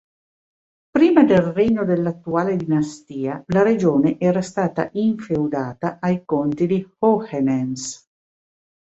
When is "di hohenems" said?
6.65-8.09